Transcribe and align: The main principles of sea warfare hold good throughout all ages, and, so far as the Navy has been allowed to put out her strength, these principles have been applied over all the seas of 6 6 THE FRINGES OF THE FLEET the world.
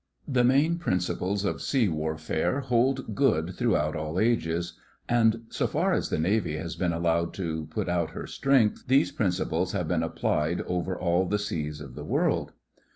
The 0.27 0.43
main 0.43 0.79
principles 0.79 1.45
of 1.45 1.61
sea 1.61 1.87
warfare 1.87 2.61
hold 2.61 3.13
good 3.13 3.53
throughout 3.55 3.95
all 3.95 4.19
ages, 4.19 4.73
and, 5.07 5.43
so 5.49 5.67
far 5.67 5.93
as 5.93 6.09
the 6.09 6.17
Navy 6.17 6.57
has 6.57 6.75
been 6.75 6.91
allowed 6.91 7.35
to 7.35 7.67
put 7.67 7.87
out 7.87 8.09
her 8.09 8.25
strength, 8.25 8.85
these 8.87 9.11
principles 9.11 9.73
have 9.73 9.87
been 9.87 10.01
applied 10.01 10.61
over 10.61 10.97
all 10.97 11.27
the 11.27 11.37
seas 11.37 11.79
of 11.81 11.89
6 11.89 11.89
6 11.89 11.89
THE 11.89 11.89
FRINGES 11.89 11.91
OF 11.91 11.95
THE 11.97 12.01
FLEET 12.01 12.03
the 12.07 12.11
world. 12.11 12.51